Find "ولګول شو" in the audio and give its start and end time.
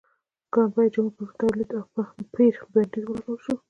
3.07-3.53